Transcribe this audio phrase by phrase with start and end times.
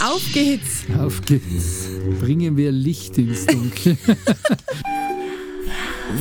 [0.00, 0.84] Auf geht's!
[0.96, 1.88] Auf geht's!
[2.20, 3.98] Bringen wir Licht ins Dunkel.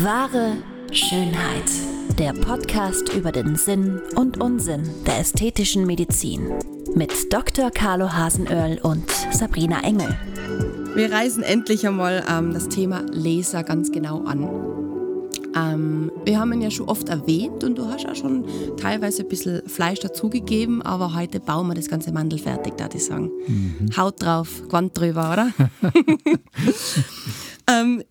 [0.02, 0.54] Wahre
[0.92, 1.70] Schönheit.
[2.18, 6.50] Der Podcast über den Sinn und Unsinn der ästhetischen Medizin.
[6.96, 7.70] Mit Dr.
[7.70, 10.18] Carlo Hasenöhrl und Sabrina Engel.
[10.96, 14.50] Wir reißen endlich einmal ähm, das Thema Laser ganz genau an.
[15.58, 18.46] Ähm, wir haben ihn ja schon oft erwähnt und du hast auch schon
[18.78, 23.06] teilweise ein bisschen Fleisch dazugegeben, aber heute bauen wir das ganze Mandel fertig, da ich
[23.06, 23.32] sagen.
[23.48, 23.98] Mhm.
[23.98, 25.52] Haut drauf, Quant drüber, oder?
[27.68, 28.04] ähm,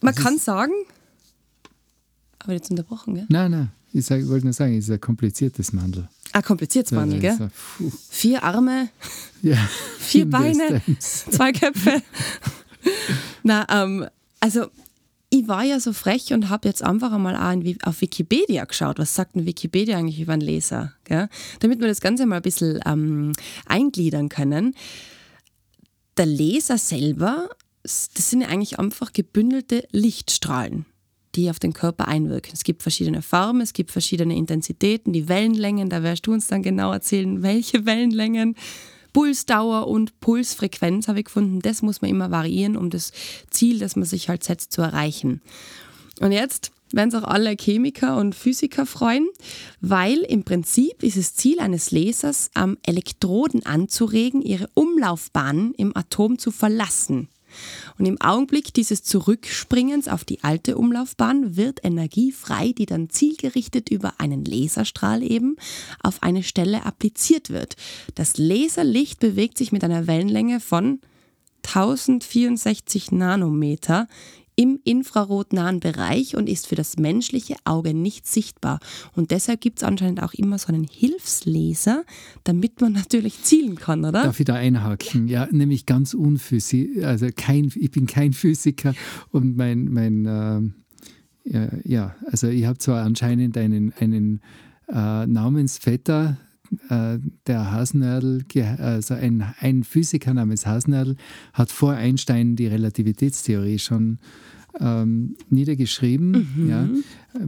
[0.00, 0.72] man das kann sagen,
[2.38, 3.26] aber jetzt unterbrochen, gell?
[3.28, 6.08] Nein, nein, ich, ich wollte nur sagen, es ist ein kompliziertes Mandel.
[6.32, 7.36] Ein kompliziertes Mandel, gell?
[7.38, 8.88] Ein, vier Arme,
[9.42, 9.58] ja,
[9.98, 12.02] vier Beine, zwei Köpfe.
[13.42, 14.06] Na, ähm,
[14.40, 14.66] also
[15.38, 17.36] ich war ja so frech und habe jetzt einfach einmal
[17.82, 18.98] auf Wikipedia geschaut.
[18.98, 20.92] Was sagt denn Wikipedia eigentlich über einen Laser?
[21.04, 21.28] Gell?
[21.60, 23.32] Damit wir das Ganze mal ein bisschen ähm,
[23.66, 24.74] eingliedern können.
[26.16, 27.50] Der Laser selber,
[27.82, 30.86] das sind ja eigentlich einfach gebündelte Lichtstrahlen,
[31.34, 32.52] die auf den Körper einwirken.
[32.54, 36.62] Es gibt verschiedene Farben, es gibt verschiedene Intensitäten, die Wellenlängen, da wirst du uns dann
[36.62, 38.56] genau erzählen, welche Wellenlängen.
[39.16, 43.12] Pulsdauer und Pulsfrequenz habe ich gefunden, das muss man immer variieren, um das
[43.48, 45.40] Ziel, das man sich halt setzt, zu erreichen.
[46.20, 49.26] Und jetzt werden sich auch alle Chemiker und Physiker freuen,
[49.80, 52.50] weil im Prinzip ist das Ziel eines Lasers,
[52.82, 57.28] Elektroden anzuregen, ihre Umlaufbahnen im Atom zu verlassen.
[57.98, 63.88] Und im Augenblick dieses Zurückspringens auf die alte Umlaufbahn wird Energie frei, die dann zielgerichtet
[63.88, 65.56] über einen Laserstrahl eben
[66.02, 67.76] auf eine Stelle appliziert wird.
[68.14, 71.00] Das Laserlicht bewegt sich mit einer Wellenlänge von
[71.66, 74.06] 1064 Nanometer
[74.56, 78.80] im infrarotnahen Bereich und ist für das menschliche Auge nicht sichtbar.
[79.14, 82.04] Und deshalb gibt es anscheinend auch immer so einen Hilfslaser,
[82.44, 84.24] damit man natürlich zielen kann, oder?
[84.24, 85.28] Darf ich da einhaken?
[85.28, 87.04] Ja, nämlich ganz unphysisch.
[87.04, 88.94] Also kein, ich bin kein Physiker
[89.30, 90.60] und mein, mein äh,
[91.48, 94.40] ja, ja, also ich habe zwar anscheinend einen, einen
[94.88, 96.38] äh, Namensvetter,
[96.88, 98.44] äh, der Hasenerdl,
[98.78, 101.16] also ein, ein Physiker namens Hasenerdl,
[101.52, 104.18] hat vor Einstein die Relativitätstheorie schon
[104.80, 106.48] ähm, niedergeschrieben.
[106.56, 106.68] Mhm.
[106.68, 106.88] Ja,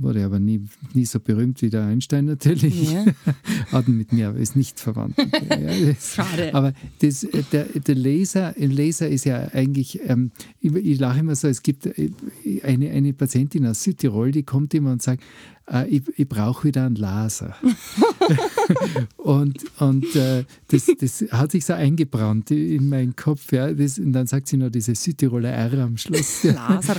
[0.00, 0.62] wurde aber nie,
[0.94, 2.93] nie so berühmt wie der Einstein natürlich.
[2.93, 3.04] Ja.
[3.72, 5.16] Hat mit mir, aber ist nicht verwandt.
[6.00, 6.54] Schade.
[6.54, 11.34] Aber das, der, der Laser, ein Laser ist ja eigentlich, ähm, ich, ich lache immer
[11.34, 12.10] so, es gibt äh,
[12.62, 15.22] eine, eine Patientin aus Südtirol, die kommt immer und sagt,
[15.71, 17.55] äh, ich, ich brauche wieder einen Laser.
[19.16, 23.53] und und äh, das, das hat sich so eingebrannt in meinen Kopf.
[23.53, 23.72] Ja.
[23.72, 26.43] Das, und dann sagt sie noch diese Südtiroler R am Schluss.
[26.44, 26.97] Laser.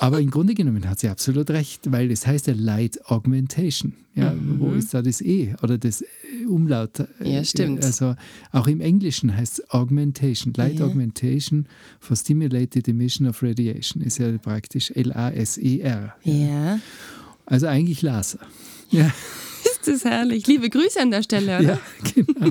[0.00, 3.94] Aber im Grunde genommen hat sie absolut recht, weil es heißt ja Light Augmentation.
[4.14, 4.60] Ja, mhm.
[4.60, 6.04] Wo ist da das E oder das
[6.46, 7.06] Umlaut?
[7.22, 7.84] Ja, stimmt.
[7.84, 8.14] Also
[8.50, 10.52] auch im Englischen heißt es Augmentation.
[10.54, 10.86] Light ja.
[10.86, 11.66] Augmentation
[12.00, 16.14] for Stimulated Emission of Radiation ist ja praktisch L-A-S-E-R.
[16.24, 16.32] Ja.
[16.34, 16.80] ja.
[17.46, 18.40] Also eigentlich Laser.
[18.90, 19.10] Ja.
[19.64, 20.46] Ist das herrlich.
[20.46, 21.74] Liebe Grüße an der Stelle, oder?
[21.74, 21.80] Ja,
[22.14, 22.50] genau.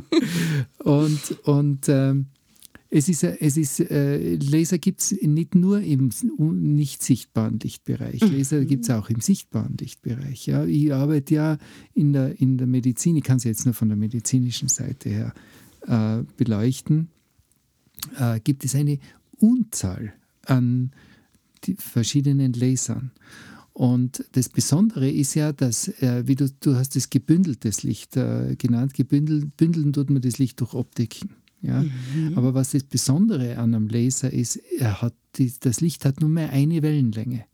[0.84, 2.28] Und, und ähm,
[2.94, 6.10] es ist, es ist äh, Laser gibt es nicht nur im
[6.40, 8.20] nicht sichtbaren Lichtbereich.
[8.20, 8.34] Mhm.
[8.34, 10.46] Laser gibt es auch im sichtbaren Lichtbereich.
[10.46, 10.66] Ja.
[10.66, 11.58] Ich arbeite ja
[11.94, 15.34] in der, in der Medizin, ich kann es jetzt nur von der medizinischen Seite her
[15.88, 17.08] äh, beleuchten.
[18.20, 19.00] Äh, gibt es eine
[19.38, 20.14] Unzahl
[20.46, 20.92] an
[21.78, 23.12] verschiedenen Lasern.
[23.72, 28.58] Und das Besondere ist ja, dass, äh, wie du, du hast das gebündeltes Licht äh,
[28.58, 31.41] genannt, gebündelt, bündeln tut man das Licht durch Optiken.
[31.62, 31.84] Ja?
[31.84, 32.38] Mhm.
[32.38, 36.30] Aber was das Besondere an einem Laser ist, er hat die, das Licht hat nur
[36.30, 37.46] mehr eine Wellenlänge.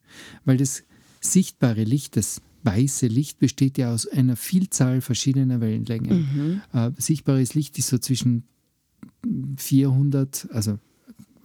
[0.45, 0.83] Weil das
[1.19, 6.17] sichtbare Licht, das weiße Licht besteht ja aus einer Vielzahl verschiedener Wellenlängen.
[6.17, 6.61] Mhm.
[6.73, 8.43] Äh, sichtbares Licht ist so zwischen
[9.57, 10.79] 400, also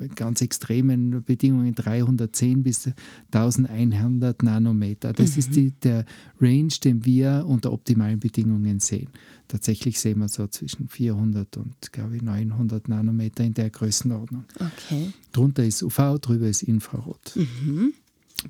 [0.09, 2.91] ganz extremen Bedingungen 310 bis
[3.33, 5.13] 1100 Nanometer.
[5.13, 5.39] Das mhm.
[5.39, 6.05] ist die, der
[6.41, 9.09] Range, den wir unter optimalen Bedingungen sehen.
[9.49, 14.45] Tatsächlich sehen wir so zwischen 400 und, glaube ich, 900 Nanometer in der Größenordnung.
[14.55, 15.13] Okay.
[15.33, 17.37] Drunter ist UV, drüber ist Infrarot.
[17.37, 17.93] Mhm.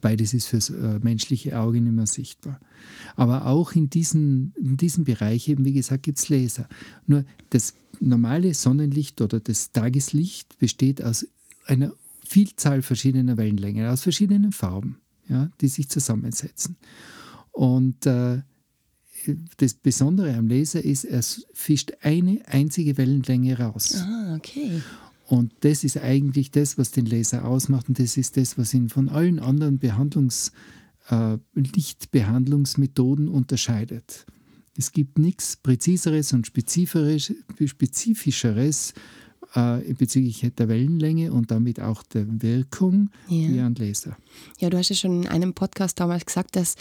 [0.00, 2.60] Beides ist fürs äh, menschliche Auge nicht mehr sichtbar.
[3.16, 6.68] Aber auch in diesen, in diesen Bereich, eben wie gesagt, gibt es Laser.
[7.06, 11.26] Nur das normale Sonnenlicht oder das Tageslicht besteht aus
[11.66, 11.92] einer
[12.24, 14.98] Vielzahl verschiedener Wellenlängen, aus verschiedenen Farben,
[15.28, 16.76] ja, die sich zusammensetzen.
[17.50, 18.42] Und äh,
[19.58, 21.22] das Besondere am Laser ist, er
[21.52, 23.94] fischt eine einzige Wellenlänge raus.
[23.96, 24.82] Ah, okay.
[25.26, 28.88] Und das ist eigentlich das, was den Laser ausmacht und das ist das, was ihn
[28.88, 30.52] von allen anderen Behandlungs,
[31.08, 34.26] äh, Lichtbehandlungsmethoden unterscheidet.
[34.76, 38.94] Es gibt nichts Präziseres und Spezifischeres
[39.54, 43.48] äh, bezüglich der Wellenlänge und damit auch der Wirkung ja.
[43.48, 44.16] wie ein Laser.
[44.58, 46.76] Ja, du hast ja schon in einem Podcast damals gesagt, dass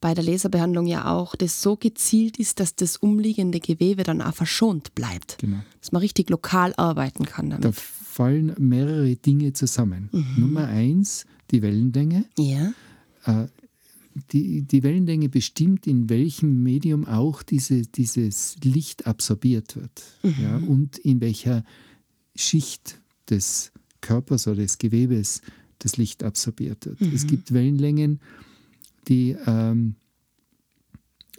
[0.00, 4.34] bei der Laserbehandlung ja auch das so gezielt ist, dass das umliegende Gewebe dann auch
[4.34, 5.38] verschont bleibt.
[5.38, 5.58] Genau.
[5.80, 7.64] Dass man richtig lokal arbeiten kann damit.
[7.64, 10.10] Da fallen mehrere Dinge zusammen.
[10.12, 10.26] Mhm.
[10.36, 12.24] Nummer eins, die Wellenlänge.
[12.36, 12.72] Ja.
[13.24, 13.46] Äh,
[14.32, 20.34] die, die Wellenlänge bestimmt, in welchem Medium auch diese, dieses Licht absorbiert wird mhm.
[20.42, 21.64] ja, und in welcher
[22.34, 25.42] Schicht des Körpers oder des Gewebes
[25.78, 27.00] das Licht absorbiert wird.
[27.00, 27.12] Mhm.
[27.14, 28.20] Es gibt Wellenlängen,
[29.08, 29.96] die ähm,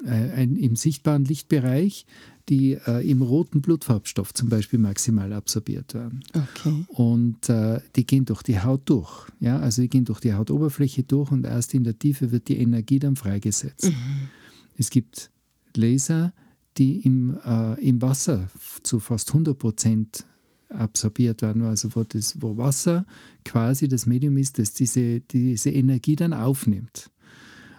[0.04, 2.06] äh, ein, im sichtbaren Lichtbereich
[2.50, 6.24] die äh, im roten Blutfarbstoff zum Beispiel maximal absorbiert werden.
[6.34, 6.86] Okay.
[6.90, 9.28] Und äh, die gehen durch die Haut durch.
[9.39, 9.60] Ja?
[9.60, 13.00] Also die gehen durch die Hautoberfläche durch und erst in der Tiefe wird die Energie
[13.00, 13.86] dann freigesetzt.
[13.86, 14.30] Mhm.
[14.78, 15.31] Es gibt
[15.75, 16.34] Laser,
[16.78, 18.50] die im, äh, im Wasser
[18.81, 20.25] zu fast 100 Prozent
[20.74, 23.06] absorbiert werden, also wo, das, wo Wasser
[23.46, 27.10] quasi das Medium ist, das diese, diese Energie dann aufnimmt.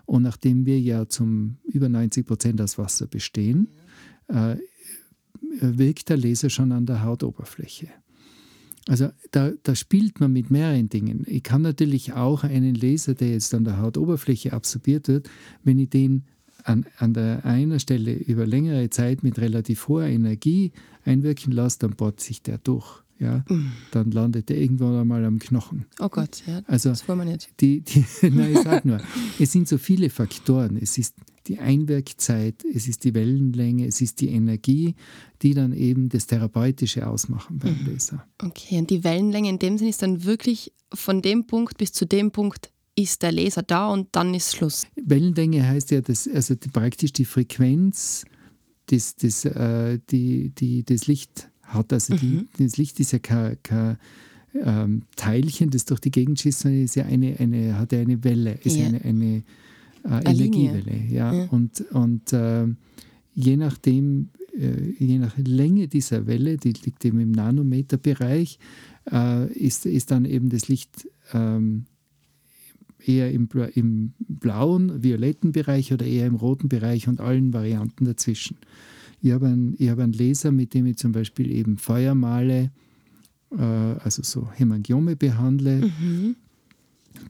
[0.07, 3.69] Und nachdem wir ja zum über 90 Prozent aus Wasser bestehen,
[4.29, 4.57] äh,
[5.61, 7.89] wirkt der Laser schon an der Hautoberfläche.
[8.87, 11.25] Also da, da, spielt man mit mehreren Dingen.
[11.27, 15.31] Ich kann natürlich auch einen Laser, der jetzt an der Hautoberfläche absorbiert wird,
[15.63, 16.25] wenn ich den
[16.65, 20.73] an, an der einen Stelle über längere Zeit mit relativ hoher Energie
[21.05, 23.73] einwirken lasse, dann bohrt sich der durch ja, mm.
[23.93, 25.87] dann landet er irgendwann einmal am Knochen.
[26.01, 27.49] Oh Gott, ja, also das wollen wir nicht.
[27.61, 29.01] Die, die, nein, ich sage nur,
[29.39, 30.77] es sind so viele Faktoren.
[30.77, 31.15] Es ist
[31.47, 34.95] die Einwirkzeit, es ist die Wellenlänge, es ist die Energie,
[35.43, 37.93] die dann eben das Therapeutische ausmachen beim mhm.
[37.93, 38.27] Laser.
[38.43, 42.07] Okay, und die Wellenlänge in dem Sinne ist dann wirklich von dem Punkt bis zu
[42.07, 44.87] dem Punkt ist der Laser da und dann ist Schluss.
[44.97, 48.25] Wellenlänge heißt ja, dass, also die, praktisch die Frequenz,
[48.87, 51.93] das, das, äh, die, die, das Licht hat.
[51.93, 52.49] Also die, mhm.
[52.59, 53.99] das Licht ist ja kein, kein
[54.55, 58.23] ähm, Teilchen, das durch die Gegend schießt, sondern ist ja eine, eine, hat ja eine
[58.23, 58.87] Welle, ist ja.
[58.87, 59.43] eine, eine
[60.05, 60.97] äh, Energiewelle.
[61.09, 61.33] Ja.
[61.33, 61.45] ja.
[61.51, 62.67] Und, und äh,
[63.35, 68.59] je nachdem, äh, je nach Länge dieser Welle, die liegt eben im Nanometerbereich,
[69.11, 71.87] äh, ist, ist dann eben das Licht ähm,
[73.07, 78.57] eher im, im blauen, violetten Bereich oder eher im roten Bereich und allen Varianten dazwischen.
[79.21, 82.71] Ich habe einen, hab einen Laser, mit dem ich zum Beispiel eben Feuer male,
[83.51, 85.91] äh, also so Hämangiome behandle.
[85.99, 86.37] Mhm.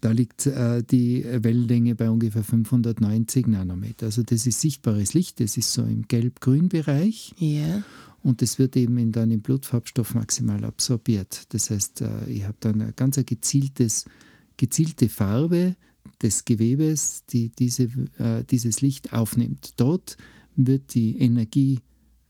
[0.01, 4.07] Da liegt äh, die Wellenlänge bei ungefähr 590 Nanometer.
[4.07, 7.35] Also das ist sichtbares Licht, das ist so im gelb-grün-Bereich.
[7.41, 7.85] Yeah.
[8.23, 11.45] Und das wird eben dann im Blutfarbstoff maximal absorbiert.
[11.51, 14.07] Das heißt, äh, ich habe dann eine ganz gezieltes,
[14.57, 15.77] gezielte Farbe
[16.23, 17.85] des Gewebes, die diese,
[18.19, 19.75] äh, dieses Licht aufnimmt.
[19.77, 20.17] Dort
[20.57, 21.81] wird die Energie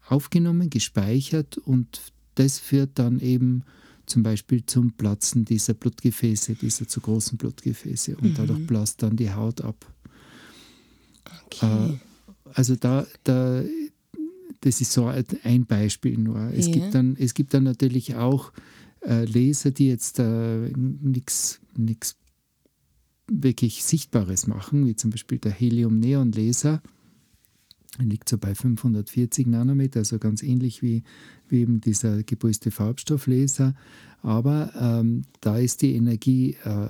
[0.07, 2.01] aufgenommen, gespeichert und
[2.35, 3.65] das führt dann eben
[4.07, 8.35] zum Beispiel zum Platzen dieser Blutgefäße, dieser zu großen Blutgefäße und mhm.
[8.35, 9.87] dadurch blasst dann die Haut ab.
[11.47, 11.67] Okay.
[11.67, 11.99] Äh,
[12.53, 13.63] also da, da,
[14.61, 16.51] das ist so ein Beispiel nur.
[16.53, 16.73] Es, ja.
[16.73, 18.53] gibt, dann, es gibt dann natürlich auch
[19.07, 21.61] äh, Laser, die jetzt äh, nichts
[23.27, 26.83] wirklich Sichtbares machen, wie zum Beispiel der Helium-Neon-Laser
[27.99, 31.05] liegt so bei 540 Nanometer, also ganz ähnlich wie,
[31.49, 33.75] wie eben dieser gepulste Farbstofflaser.
[34.23, 36.89] Aber ähm, da ist die Energie äh,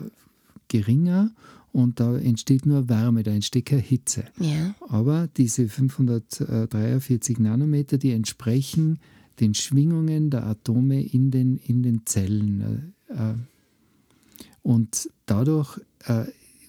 [0.69, 1.33] geringer
[1.73, 4.25] und da entsteht nur Wärme, da entsteht keine Hitze.
[4.39, 4.75] Ja.
[4.89, 8.99] Aber diese 543 Nanometer, die entsprechen
[9.41, 12.95] den Schwingungen der Atome in den, in den Zellen.
[13.09, 13.35] Äh,
[14.63, 16.25] und dadurch äh,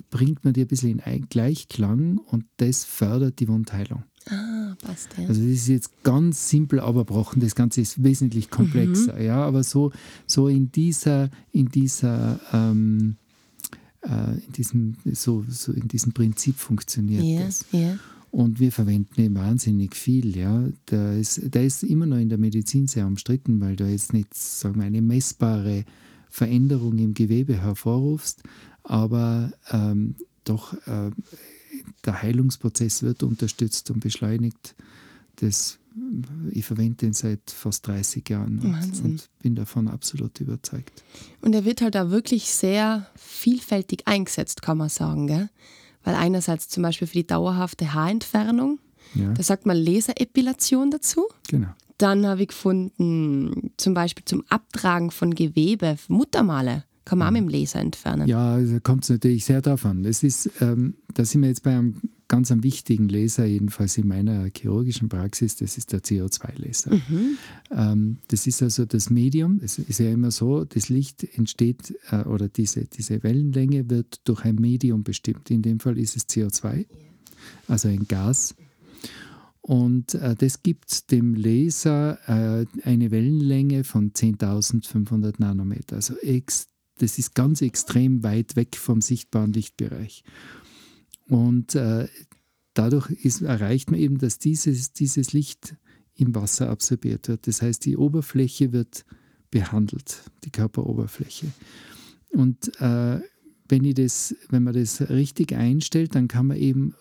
[0.10, 4.03] bringt man die ein bisschen in Gleichklang und das fördert die Wundheilung.
[4.27, 5.27] Ah, passt, ja.
[5.27, 9.22] Also das ist jetzt ganz simpel abgebrochen, das Ganze ist wesentlich komplexer, mhm.
[9.22, 9.91] ja, aber so,
[10.25, 13.17] so in dieser, in dieser ähm,
[14.01, 17.65] äh, in diesem, so, so in diesem Prinzip funktioniert yeah, das.
[17.74, 18.00] Yeah.
[18.36, 20.36] Und wir verwenden ihn wahnsinnig viel.
[20.36, 20.68] Ja.
[20.92, 24.34] Der, ist, der ist immer noch in der Medizin sehr umstritten, weil du jetzt nicht
[24.34, 25.86] sagen wir, eine messbare
[26.30, 28.44] Veränderung im Gewebe hervorrufst,
[28.84, 31.12] aber ähm, doch äh,
[32.06, 34.75] der Heilungsprozess wird unterstützt und beschleunigt.
[35.38, 35.80] Das,
[36.51, 41.06] ich verwende den seit fast 30 Jahren und, und, bin davon absolut überzeugt.
[41.39, 45.27] Und er wird halt da wirklich sehr vielfältig eingesetzt, kann man sagen.
[45.27, 45.50] Gell?
[46.05, 48.79] Weil einerseits zum Beispiel für die dauerhafte Haarentfernung,
[49.13, 49.33] ja.
[49.33, 51.25] da sagt man Laserepilation dazu.
[51.50, 51.67] Genau.
[51.97, 57.41] Dann habe ich gefunden, zum Beispiel zum Abtragen von Gewebe, Muttermale kann man auch mit
[57.41, 58.27] dem Laser entfernen.
[58.27, 60.03] Ja, da kommt es natürlich sehr an.
[60.05, 64.08] Es ist, ähm, da sind wir jetzt bei einem ganz einen wichtigen Laser, jedenfalls in
[64.08, 66.96] meiner chirurgischen Praxis, das ist der CO2-Laser.
[66.96, 67.38] Mhm.
[67.72, 69.60] Ähm, das ist also das Medium.
[69.63, 74.44] Es ist ja immer so, das Licht entsteht äh, oder diese, diese Wellenlänge wird durch
[74.46, 75.51] ein Medium bestimmt.
[75.51, 76.86] In dem Fall ist es CO2,
[77.67, 78.55] also ein Gas.
[79.62, 85.96] Und äh, das gibt dem Laser äh, eine Wellenlänge von 10.500 Nanometer.
[85.96, 86.13] Also
[86.98, 90.24] das ist ganz extrem weit weg vom sichtbaren Lichtbereich.
[91.27, 92.08] Und äh,
[92.74, 95.75] dadurch ist, erreicht man eben, dass dieses, dieses Licht
[96.15, 97.48] im Wasser absorbiert wird.
[97.48, 99.05] Das heißt, die Oberfläche wird
[99.51, 101.48] behandelt, die Körperoberfläche.
[102.29, 103.20] Und äh,
[103.67, 106.94] wenn, ich das, wenn man das richtig einstellt, dann kann man eben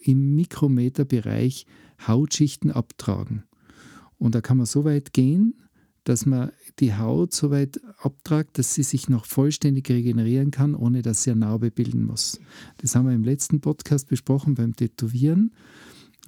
[0.00, 1.66] im Mikrometerbereich
[2.06, 3.44] Hautschichten abtragen.
[4.18, 5.54] Und da kann man so weit gehen,
[6.06, 11.02] dass man die Haut so weit abtragt, dass sie sich noch vollständig regenerieren kann, ohne
[11.02, 12.38] dass sie eine Narbe bilden muss.
[12.78, 15.52] Das haben wir im letzten Podcast besprochen beim Tätowieren,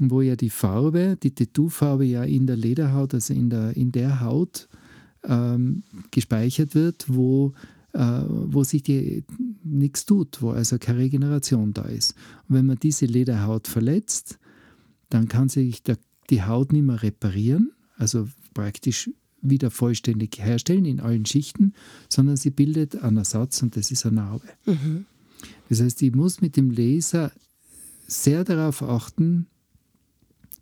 [0.00, 4.20] wo ja die Farbe, die Tattoofarbe ja in der Lederhaut, also in der, in der
[4.20, 4.68] Haut
[5.22, 7.52] ähm, gespeichert wird, wo,
[7.92, 8.82] äh, wo sich
[9.62, 12.16] nichts tut, wo also keine Regeneration da ist.
[12.48, 14.40] Und wenn man diese Lederhaut verletzt,
[15.08, 15.98] dann kann sich der,
[16.30, 19.08] die Haut nicht mehr reparieren, also praktisch
[19.40, 21.74] wieder vollständig herstellen in allen Schichten,
[22.08, 24.48] sondern sie bildet einen Ersatz und das ist eine Narbe.
[24.66, 25.06] Mhm.
[25.68, 27.32] Das heißt, ich muss mit dem Laser
[28.06, 29.46] sehr darauf achten,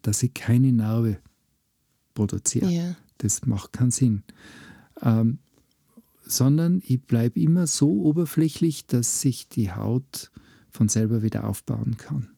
[0.02, 1.18] dass ich keine Narbe
[2.14, 2.70] produziere.
[2.70, 2.96] Ja.
[3.18, 4.22] Das macht keinen Sinn.
[5.00, 5.38] Ähm,
[6.24, 10.30] sondern ich bleibe immer so oberflächlich, dass sich die Haut
[10.70, 12.28] von selber wieder aufbauen kann.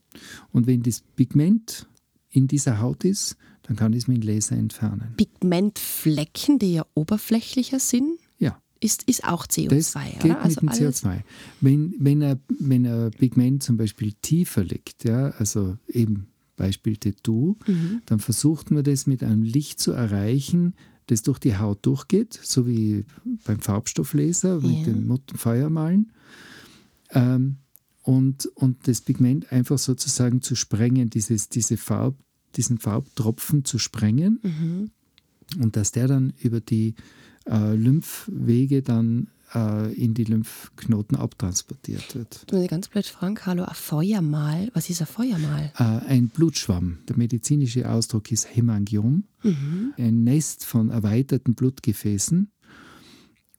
[0.52, 1.87] Und wenn das Pigment
[2.30, 3.37] in dieser Haut ist,
[3.69, 5.15] dann kann ich es mit dem Laser entfernen.
[5.19, 8.61] Pigmentflecken, die ja oberflächlicher sind, ja.
[8.81, 10.43] ist, ist auch CO2, das geht oder?
[10.43, 11.21] Also mit dem CO2.
[11.61, 17.57] Wenn, wenn, ein, wenn ein Pigment zum Beispiel tiefer liegt, ja, also eben Beispiel Tattoo,
[17.67, 18.01] mhm.
[18.07, 20.75] dann versucht man das mit einem Licht zu erreichen,
[21.07, 23.05] das durch die Haut durchgeht, so wie
[23.45, 24.69] beim Farbstofflaser ja.
[24.69, 26.11] mit dem Feuermalen.
[27.11, 27.59] Ähm,
[28.03, 32.17] und, und das Pigment einfach sozusagen zu sprengen, dieses, diese Farb,
[32.57, 34.90] diesen Farbtropfen zu sprengen mhm.
[35.62, 36.95] und dass der dann über die
[37.47, 42.45] äh, Lymphwege dann äh, in die Lymphknoten abtransportiert wird.
[42.47, 45.73] Du musst ganz blöd fragen, Carlo, ein Feuermal, was ist ein Feuermal?
[45.78, 46.99] Äh, ein Blutschwamm.
[47.09, 49.95] Der medizinische Ausdruck ist Hämangiom, mhm.
[49.97, 52.50] ein Nest von erweiterten Blutgefäßen.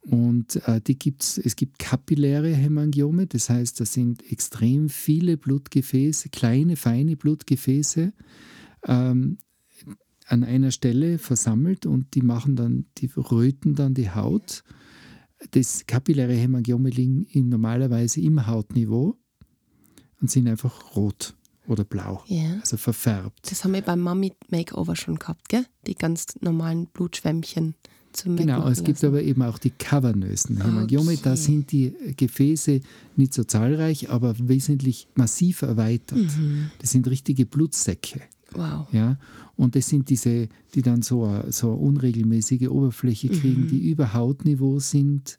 [0.01, 6.29] Und äh, die gibt's, es gibt kapilläre Hämangiome, das heißt, das sind extrem viele Blutgefäße,
[6.29, 8.13] kleine, feine Blutgefäße,
[8.83, 9.37] ähm,
[10.25, 14.63] an einer Stelle versammelt und die machen dann, die röten dann die Haut.
[15.51, 19.17] Das kapilläre Hämangiome liegen in normalerweise im Hautniveau
[20.21, 21.35] und sind einfach rot
[21.67, 22.59] oder blau, yeah.
[22.59, 23.51] also verfärbt.
[23.51, 25.65] Das haben wir beim Mummy Makeover schon gehabt, gell?
[25.87, 27.75] Die ganz normalen Blutschwämmchen
[28.11, 31.11] zum Genau, es gibt aber eben auch die cavernösen Hämangiome.
[31.11, 31.21] Okay.
[31.23, 32.81] Da sind die Gefäße
[33.15, 36.17] nicht so zahlreich, aber wesentlich massiv erweitert.
[36.17, 36.71] Mhm.
[36.79, 38.21] Das sind richtige Blutsäcke.
[38.53, 38.87] Wow.
[38.91, 39.17] Ja?
[39.55, 43.67] Und das sind diese, die dann so eine, so eine unregelmäßige Oberfläche kriegen, mhm.
[43.67, 45.37] die über Hautniveau sind,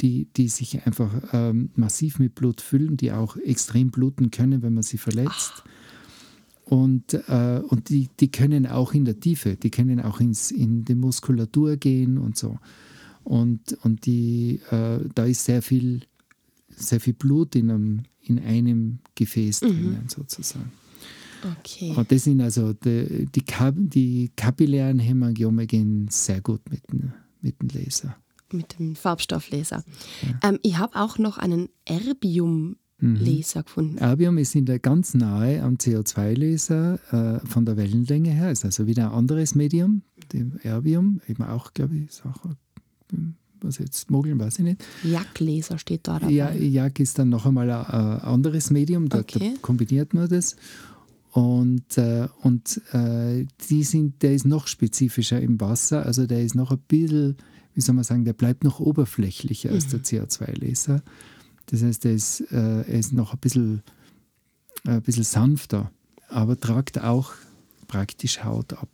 [0.00, 4.74] die, die sich einfach ähm, massiv mit Blut füllen, die auch extrem bluten können, wenn
[4.74, 5.52] man sie verletzt.
[5.56, 5.64] Ach.
[6.64, 10.84] Und, äh, und die, die können auch in der Tiefe, die können auch ins, in
[10.84, 12.58] die Muskulatur gehen und so.
[13.24, 16.02] Und, und die, äh, da ist sehr viel,
[16.68, 19.66] sehr viel Blut in einem, in einem Gefäß mhm.
[19.66, 20.70] drinnen sozusagen.
[21.58, 21.94] Okay.
[21.96, 23.44] Und das sind also die, die,
[23.88, 26.82] die kapillären Hämangiome gehen sehr gut mit,
[27.40, 28.16] mit dem Laser.
[28.52, 29.84] Mit dem Farbstofflaser.
[30.22, 30.48] Ja.
[30.48, 33.64] Ähm, ich habe auch noch einen Erbium-Laser mhm.
[33.64, 33.98] gefunden.
[33.98, 38.86] Erbium ist in der ganz nahe am CO2-Laser äh, von der Wellenlänge her, ist also
[38.86, 40.02] wieder ein anderes Medium,
[40.32, 42.40] dem Erbium, eben auch, glaube ich, ist auch
[43.60, 44.84] was jetzt mogeln, weiß ich nicht.
[45.04, 46.32] Jack-Laser steht da dabei.
[46.32, 49.38] Ja, Jack ist dann noch einmal ein, ein anderes Medium, da, okay.
[49.54, 50.56] da kombiniert man das.
[51.32, 56.54] Und, äh, und äh, die sind, der ist noch spezifischer im Wasser, also der ist
[56.54, 57.36] noch ein bisschen,
[57.74, 59.74] wie soll man sagen, der bleibt noch oberflächlicher mhm.
[59.74, 60.04] als der mhm.
[60.04, 61.02] CO2-Laser.
[61.66, 63.82] Das heißt, der ist, äh, er ist noch ein bisschen,
[64.84, 65.90] ein bisschen sanfter,
[66.28, 67.32] aber tragt auch
[67.88, 68.88] praktisch Haut ab.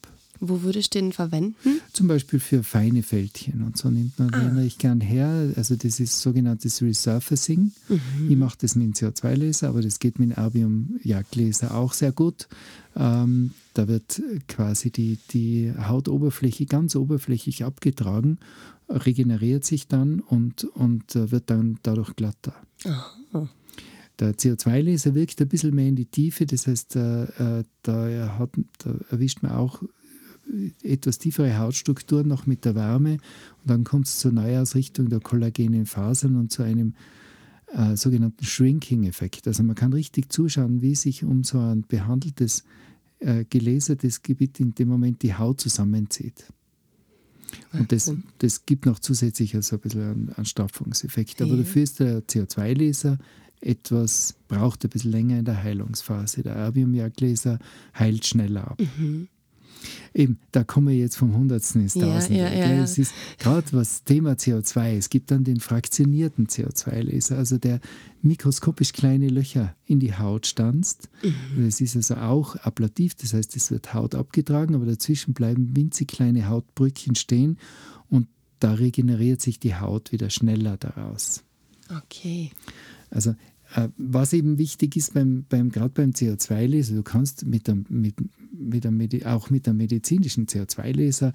[0.48, 1.80] Wo würdest du den verwenden?
[1.92, 4.40] Zum Beispiel für feine Fältchen und so nimmt man ah.
[4.40, 5.52] den recht gern her.
[5.56, 7.72] Also das ist sogenanntes Resurfacing.
[7.88, 8.00] Mhm.
[8.28, 12.48] Ich mache das mit dem CO2-Laser, aber das geht mit dem Erbium-Jagdlaser auch sehr gut.
[12.96, 18.38] Ähm, da wird quasi die, die Hautoberfläche ganz oberflächlich abgetragen,
[18.88, 22.54] regeneriert sich dann und, und wird dann dadurch glatter.
[22.84, 23.48] Aha.
[24.20, 28.94] Der CO2-Laser wirkt ein bisschen mehr in die Tiefe, das heißt, äh, da, hat, da
[29.10, 29.82] erwischt man auch
[30.82, 35.86] etwas tiefere Hautstrukturen noch mit der Wärme und dann kommt es zur Neuausrichtung der kollagenen
[35.86, 36.94] Fasern und zu einem
[37.72, 39.48] äh, sogenannten Shrinking-Effekt.
[39.48, 42.64] Also man kann richtig zuschauen, wie sich um so ein behandeltes,
[43.18, 46.46] äh, gelasertes Gebiet in dem Moment die Haut zusammenzieht.
[47.72, 51.42] Und das, das gibt noch zusätzlich also ein bisschen einen Anstauffungseffekt.
[51.42, 53.18] Aber dafür ist der CO2-Laser
[53.60, 56.42] etwas, braucht ein bisschen länger in der Heilungsphase.
[56.42, 57.58] Der Erbium-Jagdlaser
[57.98, 58.80] heilt schneller ab.
[58.80, 59.28] Mhm.
[60.12, 62.40] Eben, da kommen wir jetzt vom Hundertsten ins Tausende.
[62.40, 64.96] Ja, ja, ja, es ist gerade was Thema CO2.
[64.96, 67.80] Es gibt dann den fraktionierten CO2-Laser, also der
[68.22, 71.08] mikroskopisch kleine Löcher in die Haut stanzt.
[71.22, 71.64] Mhm.
[71.64, 76.08] Das ist also auch ablativ, das heißt, es wird Haut abgetragen, aber dazwischen bleiben winzig
[76.08, 77.58] kleine Hautbrückchen stehen
[78.08, 78.28] und
[78.60, 81.44] da regeneriert sich die Haut wieder schneller daraus.
[81.90, 82.50] Okay.
[83.10, 83.34] Also
[83.96, 88.14] was eben wichtig ist, beim, beim, gerade beim CO2-Laser, du kannst mit dem, mit,
[88.52, 91.32] mit dem, auch mit einem medizinischen CO2-Laser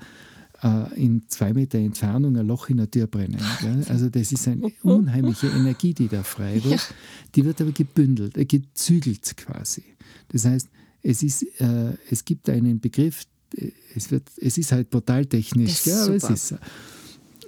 [0.63, 3.41] äh, in zwei Meter Entfernung ein Loch in der Tür brennen.
[3.61, 3.83] Gell?
[3.89, 6.79] Also das ist eine unheimliche Energie, die da frei wird.
[6.79, 6.95] Ja.
[7.35, 9.83] Die wird aber gebündelt, äh, gezügelt quasi.
[10.29, 10.69] Das heißt,
[11.01, 13.23] es, ist, äh, es gibt einen Begriff,
[13.55, 15.93] äh, es, wird, es ist halt portaltechnisch, gell?
[16.03, 16.55] aber es ist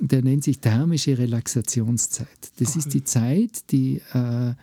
[0.04, 2.52] der nennt sich thermische Relaxationszeit.
[2.58, 4.56] Das ist die Zeit, die äh,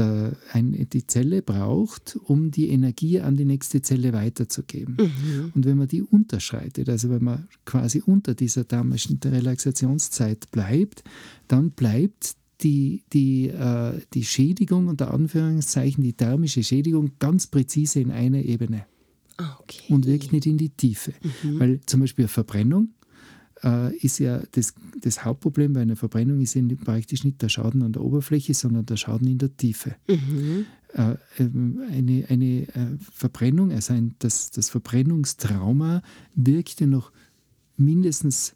[0.00, 4.96] der, ein, die Zelle braucht, um die Energie an die nächste Zelle weiterzugeben.
[4.98, 5.52] Mhm.
[5.54, 11.04] Und wenn man die unterschreitet, also wenn man quasi unter dieser thermischen Relaxationszeit bleibt,
[11.48, 18.10] dann bleibt die, die, äh, die Schädigung, unter Anführungszeichen, die thermische Schädigung ganz präzise in
[18.10, 18.86] einer Ebene.
[19.38, 19.92] Okay.
[19.92, 21.12] Und wirkt nicht in die Tiefe.
[21.42, 21.60] Mhm.
[21.60, 22.90] Weil zum Beispiel Verbrennung
[23.62, 27.82] äh, ist ja das, das, Hauptproblem bei einer Verbrennung ist ja praktisch nicht der Schaden
[27.82, 29.96] an der Oberfläche, sondern der Schaden in der Tiefe.
[30.08, 30.66] Mhm.
[30.94, 36.02] Äh, ähm, eine, eine äh, Verbrennung, also ein, das, das Verbrennungstrauma
[36.34, 37.12] wirkte noch
[37.76, 38.54] mindestens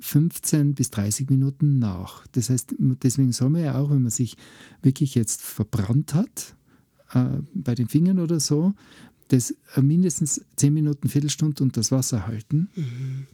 [0.00, 2.26] 15 bis 30 Minuten nach.
[2.28, 4.36] Das heißt, deswegen soll man ja auch, wenn man sich
[4.82, 6.56] wirklich jetzt verbrannt hat,
[7.12, 7.24] äh,
[7.54, 8.74] bei den Fingern oder so,
[9.28, 12.68] das äh, mindestens 10 Minuten, Viertelstunde unter das Wasser halten.
[12.74, 13.26] Mhm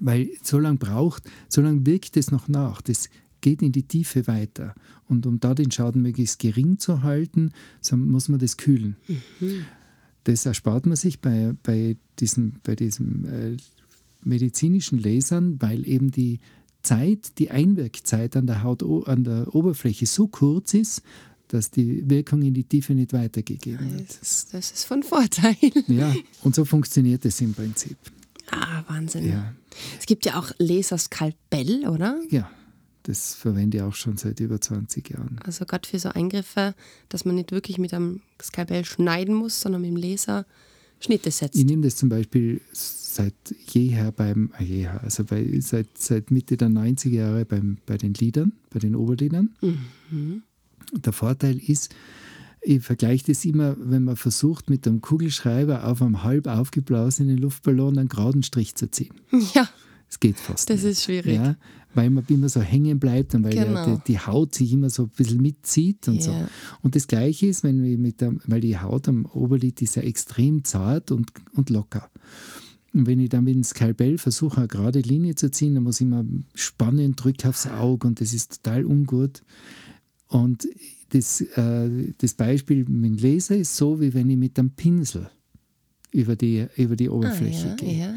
[0.00, 2.82] weil so lange braucht, so lange wirkt es noch nach.
[2.82, 3.08] Das
[3.40, 4.74] geht in die Tiefe weiter.
[5.08, 8.96] Und um da den Schaden möglichst gering zu halten, so muss man das kühlen.
[9.08, 9.64] Mhm.
[10.24, 13.56] Das erspart man sich bei, bei diesen bei diesem, äh,
[14.24, 16.40] medizinischen Lasern, weil eben die
[16.82, 21.02] Zeit, die Einwirkzeit an der Haut, an der Oberfläche so kurz ist,
[21.48, 24.08] dass die Wirkung in die Tiefe nicht weitergegeben wird.
[24.08, 25.56] Das ist, das ist von Vorteil.
[25.86, 27.96] Ja, und so funktioniert es im Prinzip.
[28.52, 29.28] Ah, Wahnsinn.
[29.28, 29.54] Ja.
[29.98, 32.20] Es gibt ja auch Laserskalpell, oder?
[32.30, 32.50] Ja,
[33.02, 35.40] das verwende ich auch schon seit über 20 Jahren.
[35.44, 36.74] Also gerade für so Eingriffe,
[37.08, 40.46] dass man nicht wirklich mit einem Skalpell schneiden muss, sondern mit dem Laser
[41.00, 41.56] Schnitte setzt.
[41.56, 43.34] Ich nehme das zum Beispiel seit
[43.70, 48.14] jeher beim, äh, jeher, also bei, seit, seit Mitte der 90er Jahre beim, bei den
[48.14, 49.50] Liedern, bei den Oberliedern.
[49.60, 50.42] Mhm.
[50.92, 51.94] Der Vorteil ist,
[52.62, 57.98] ich vergleiche das immer, wenn man versucht, mit einem Kugelschreiber auf einem halb aufgeblasenen Luftballon
[57.98, 59.14] einen geraden Strich zu ziehen.
[59.54, 59.68] Ja.
[60.08, 60.68] Es geht fast.
[60.68, 60.92] Das nicht.
[60.92, 61.36] ist schwierig.
[61.36, 61.56] Ja,
[61.94, 63.86] weil man immer so hängen bleibt und weil genau.
[63.86, 66.22] der, die, die, Haut sich immer so ein bisschen mitzieht und yeah.
[66.22, 66.48] so.
[66.82, 70.02] Und das Gleiche ist, wenn wir mit der, weil die Haut am Oberlid ist ja
[70.02, 72.10] extrem zart und, und locker.
[72.92, 76.00] Und wenn ich dann mit dem Skalpell versuche, eine gerade Linie zu ziehen, dann muss
[76.00, 79.42] ich immer spannen, drücke aufs Auge und das ist total ungut.
[80.32, 80.66] Und
[81.10, 85.30] das, äh, das Beispiel mit dem Laser ist so, wie wenn ich mit einem Pinsel
[86.10, 87.98] über die, über die Oberfläche ah, ja, gehe.
[87.98, 88.14] Ja.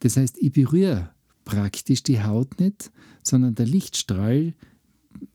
[0.00, 1.10] Das heißt, ich berühre
[1.46, 4.52] praktisch die Haut nicht, sondern der Lichtstrahl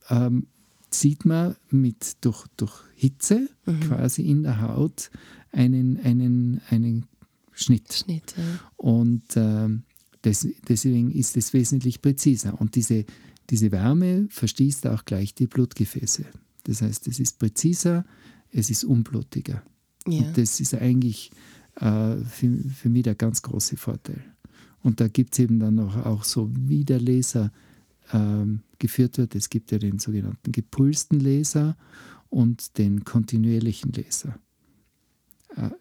[0.10, 0.46] ähm,
[0.92, 3.80] sieht man mit, durch, durch Hitze mhm.
[3.80, 5.10] quasi in der Haut
[5.52, 7.08] einen, einen, einen
[7.54, 7.92] Schnitt.
[7.92, 8.44] Schnitt ja.
[8.78, 9.82] Und ähm,
[10.22, 12.62] das, deswegen ist es wesentlich präziser.
[12.62, 13.06] Und diese,
[13.50, 16.26] diese Wärme verstießt auch gleich die Blutgefäße.
[16.64, 18.06] Das heißt, es ist präziser,
[18.52, 19.64] es ist unblutiger.
[20.08, 20.20] Ja.
[20.22, 21.32] Und das ist eigentlich
[21.76, 24.24] äh, für, für mich der ganz große Vorteil.
[24.82, 27.52] Und da gibt es eben dann noch auch so, wie der Laser
[28.14, 29.36] ähm, geführt wird.
[29.36, 31.76] Es gibt ja den sogenannten gepulsten Laser
[32.30, 34.40] und den kontinuierlichen Laser.
[35.56, 35.72] Äh,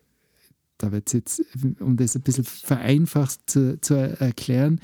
[0.79, 1.43] da wird es jetzt,
[1.81, 4.81] um das ein bisschen vereinfacht zu, zu erklären,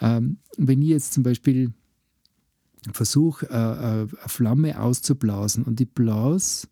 [0.00, 1.72] ähm, wenn ich jetzt zum Beispiel
[2.92, 6.68] versuche, äh, äh, eine Flamme auszublasen und ich blase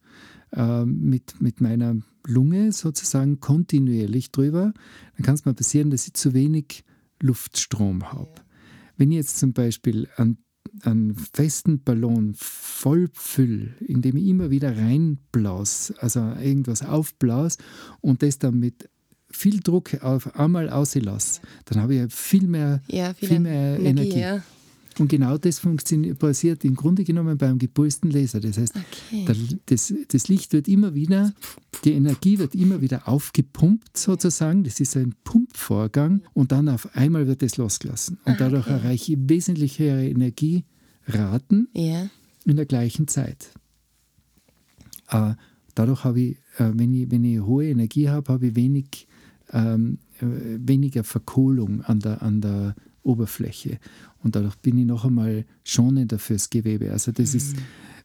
[0.53, 4.73] äh, mit, mit meiner Lunge sozusagen kontinuierlich drüber,
[5.17, 6.85] dann kann es mal passieren, dass ich zu wenig
[7.21, 8.35] Luftstrom habe.
[8.97, 10.39] Wenn ich jetzt zum Beispiel an
[10.83, 17.59] einen festen Ballon voll fülle, in dem ich immer wieder reinblas, also irgendwas aufblas
[18.01, 18.89] und das dann mit
[19.31, 24.11] viel Druck auf einmal auslasse, dann habe ich viel mehr, ja, viel mehr Energie.
[24.11, 24.21] Energie.
[24.21, 24.43] Ja.
[24.99, 25.61] Und genau das
[26.19, 28.41] passiert im Grunde genommen beim gepulsten Laser.
[28.41, 29.59] Das heißt, okay.
[29.67, 31.35] das, das, Licht wird immer wieder,
[31.85, 34.65] die Energie wird immer wieder aufgepumpt sozusagen.
[34.65, 38.19] Das ist ein Pumpvorgang und dann auf einmal wird es losgelassen.
[38.25, 38.75] Und ah, dadurch okay.
[38.75, 42.11] erreiche ich wesentlich höhere Energieraten yeah.
[42.45, 43.51] in der gleichen Zeit.
[45.11, 45.35] Äh,
[45.75, 49.07] dadurch habe ich, äh, wenn ich, wenn ich hohe Energie habe, habe ich wenig
[49.53, 50.27] ähm, äh,
[50.59, 52.75] weniger Verkohlung an der, an der
[53.09, 53.79] Oberfläche.
[54.23, 56.93] Und dadurch bin ich noch einmal schonender fürs Gewebe.
[56.93, 57.57] Also das ist,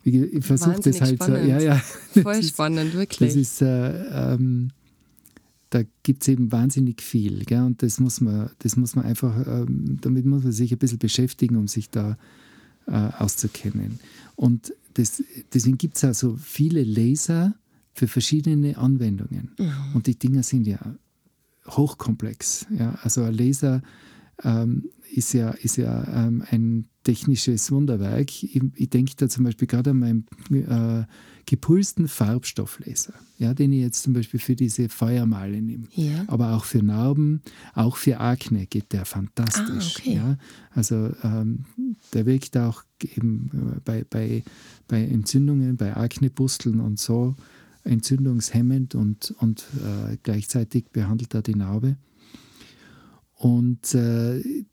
[0.03, 1.43] ich versuche das halt spannend.
[1.43, 1.75] so, ja, ja.
[2.21, 3.29] Voll ist, spannend, wirklich.
[3.29, 4.69] Das ist, äh, ähm,
[5.69, 7.45] da gibt es eben wahnsinnig viel.
[7.45, 7.63] Gell?
[7.63, 10.99] Und das muss man, das muss man einfach, ähm, damit muss man sich ein bisschen
[10.99, 12.17] beschäftigen, um sich da
[12.87, 13.99] äh, auszukennen.
[14.35, 17.55] Und das, deswegen gibt es also viele Laser
[17.93, 19.51] für verschiedene Anwendungen.
[19.57, 19.95] Mhm.
[19.95, 20.79] Und die Dinger sind ja
[21.67, 22.67] hochkomplex.
[22.77, 22.99] Ja?
[23.01, 23.81] Also ein Laser
[24.43, 28.29] ähm, ist ja, ist ja ähm, ein technisches Wunderwerk.
[28.43, 31.05] Ich, ich denke da zum Beispiel gerade an meinen äh,
[31.45, 35.87] gepulsten Farbstofflaser, ja, den ich jetzt zum Beispiel für diese Feuermale nehme.
[35.93, 36.23] Ja.
[36.27, 37.41] Aber auch für Narben,
[37.73, 39.95] auch für Akne geht der fantastisch.
[39.97, 40.15] Ah, okay.
[40.15, 40.37] ja.
[40.71, 41.65] Also ähm,
[42.13, 44.43] der wirkt auch eben äh, bei, bei,
[44.87, 47.35] bei Entzündungen, bei Aknepusteln und so
[47.83, 51.97] entzündungshemmend und, und äh, gleichzeitig behandelt er die Narbe.
[53.35, 54.65] Und äh,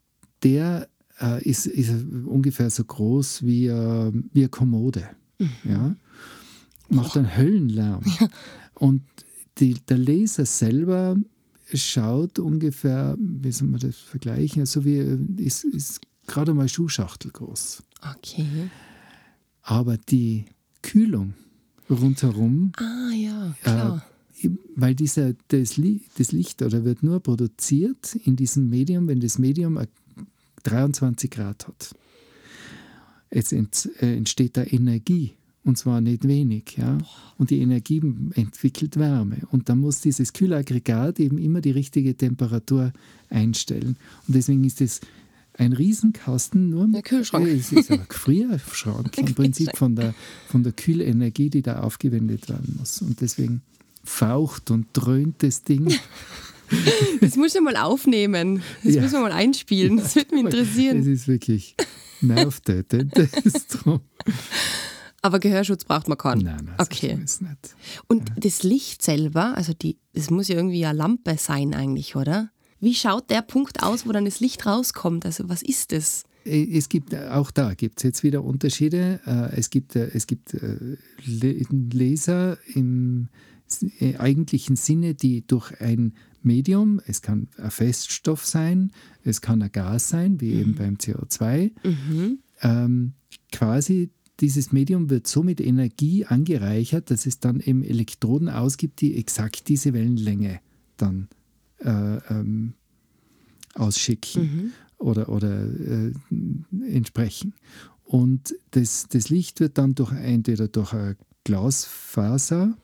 [0.42, 0.88] der
[1.20, 1.90] äh, ist, ist,
[2.26, 5.08] ungefähr so groß wie, äh, wie eine Kommode.
[5.38, 5.48] Mhm.
[5.64, 5.96] Ja?
[6.88, 8.02] Macht einen Höllenlärm.
[8.20, 8.28] Ja.
[8.74, 9.02] Und
[9.58, 11.16] die, der Laser selber
[11.74, 14.98] schaut ungefähr, wie soll man das vergleichen, so wie
[15.42, 17.82] ist, ist gerade mal Schuhschachtel groß.
[18.16, 18.70] Okay.
[19.62, 20.46] Aber die
[20.82, 21.34] Kühlung
[21.88, 22.72] rundherum.
[22.76, 23.96] Ah ja, klar.
[23.98, 24.09] Äh,
[24.76, 29.78] weil dieser, das, Licht oder wird nur produziert in diesem Medium, wenn das Medium
[30.62, 31.94] 23 Grad hat.
[33.32, 36.76] Jetzt äh, entsteht da Energie und zwar nicht wenig.
[36.76, 36.98] Ja?
[37.38, 38.02] Und die Energie
[38.34, 39.38] entwickelt Wärme.
[39.50, 42.92] Und dann muss dieses Kühlaggregat eben immer die richtige Temperatur
[43.28, 43.96] einstellen.
[44.26, 45.00] Und deswegen ist es
[45.54, 47.46] ein Riesenkasten, nur mit Kühlschrank.
[47.46, 50.14] Äh, es ist ein Gefrierschrank im Prinzip von der,
[50.48, 53.02] von der Kühlenergie, die da aufgewendet werden muss.
[53.02, 53.62] Und deswegen
[54.04, 55.94] faucht und dröhnt das Ding.
[57.20, 58.62] Das muss ich mal aufnehmen.
[58.84, 59.02] Das ja.
[59.02, 59.96] müssen wir mal einspielen.
[59.96, 61.00] Das würde mich interessieren.
[61.00, 61.74] Es ist wirklich
[62.20, 63.12] nervtötend.
[65.20, 66.42] Aber Gehörschutz braucht man keinen.
[66.42, 67.18] Nein, nein, okay.
[67.20, 67.74] das nicht.
[68.06, 68.34] Und ja.
[68.38, 72.50] das Licht selber, also die, das muss ja irgendwie eine Lampe sein eigentlich, oder?
[72.78, 75.26] Wie schaut der Punkt aus, wo dann das Licht rauskommt?
[75.26, 76.24] Also was ist das?
[76.44, 79.20] Äh, es gibt äh, auch da gibt es jetzt wieder Unterschiede.
[79.26, 80.56] Äh, es gibt, es gibt
[81.22, 83.28] Laser im
[84.18, 88.92] eigentlichen Sinne, die durch ein Medium, es kann ein Feststoff sein,
[89.24, 90.60] es kann ein Gas sein, wie mhm.
[90.60, 92.38] eben beim CO2, mhm.
[92.62, 93.12] ähm,
[93.52, 99.16] quasi dieses Medium wird so mit Energie angereichert, dass es dann eben Elektroden ausgibt, die
[99.16, 100.60] exakt diese Wellenlänge
[100.96, 101.28] dann
[101.80, 102.72] äh, ähm,
[103.74, 104.72] ausschicken mhm.
[104.98, 106.12] oder, oder äh,
[106.88, 107.54] entsprechen.
[108.04, 112.76] Und das, das Licht wird dann durch entweder durch eine Glasfaser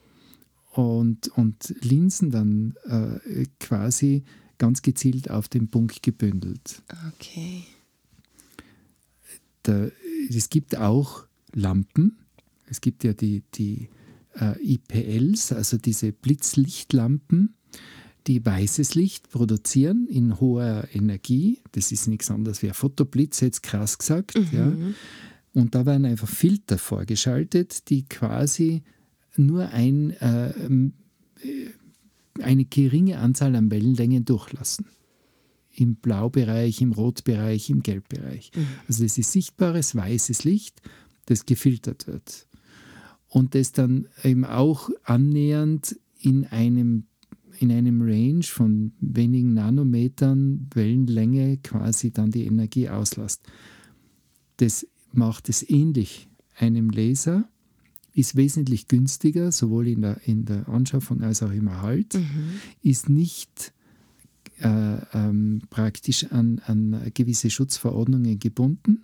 [0.76, 4.24] und, und Linsen dann äh, quasi
[4.58, 6.82] ganz gezielt auf den Punkt gebündelt.
[7.14, 7.64] Okay.
[9.62, 9.88] Da,
[10.28, 12.18] es gibt auch Lampen.
[12.66, 13.88] Es gibt ja die, die
[14.34, 17.54] äh, IPLs, also diese Blitzlichtlampen,
[18.26, 21.60] die weißes Licht produzieren in hoher Energie.
[21.72, 24.36] Das ist nichts anderes wie ein Fotoblitz, jetzt krass gesagt.
[24.36, 24.48] Mhm.
[24.52, 24.72] Ja.
[25.54, 28.82] Und da werden einfach Filter vorgeschaltet, die quasi
[29.38, 30.52] nur ein, äh,
[32.40, 34.86] eine geringe Anzahl an Wellenlängen durchlassen.
[35.74, 38.50] Im Blaubereich, im Rotbereich, im Gelbbereich.
[38.54, 38.66] Mhm.
[38.88, 40.80] Also das ist sichtbares weißes Licht,
[41.26, 42.46] das gefiltert wird.
[43.28, 47.04] Und das dann eben auch annähernd in einem
[47.58, 53.42] in einem Range von wenigen Nanometern Wellenlänge quasi dann die Energie auslässt.
[54.58, 57.48] Das macht es ähnlich einem Laser,
[58.16, 62.60] ist wesentlich günstiger, sowohl in der, in der Anschaffung als auch im Erhalt, mhm.
[62.82, 63.74] ist nicht
[64.60, 69.02] äh, ähm, praktisch an, an gewisse Schutzverordnungen gebunden.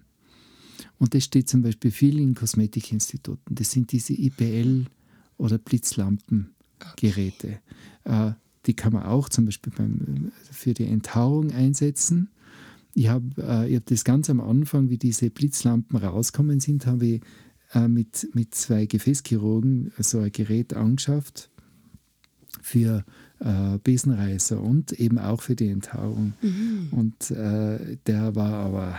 [0.98, 3.54] Und das steht zum Beispiel viel in Kosmetikinstituten.
[3.54, 4.86] Das sind diese IPL-
[5.36, 7.60] oder Blitzlampengeräte.
[8.04, 8.06] Okay.
[8.28, 8.32] Äh,
[8.64, 12.30] die kann man auch zum Beispiel beim, für die Enthaarung einsetzen.
[12.94, 17.20] ich habe äh, hab das ganz am Anfang, wie diese Blitzlampen rauskommen sind, habe ich
[17.74, 21.50] äh, mit, mit zwei Gefäßchirurgen so ein Gerät angeschafft
[22.60, 23.04] für
[23.40, 26.34] äh, Besenreißer und eben auch für die Enthaarung.
[26.42, 26.88] Mhm.
[26.90, 28.98] Und äh, der war aber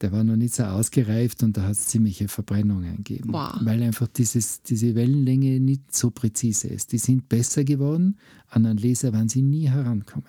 [0.00, 3.32] der war noch nicht so ausgereift und da hat es ziemliche Verbrennungen gegeben.
[3.32, 3.54] Wow.
[3.62, 6.92] Weil einfach dieses, diese Wellenlänge nicht so präzise ist.
[6.92, 8.18] Die sind besser geworden,
[8.50, 10.28] an einen Laser werden sie nie herankommen.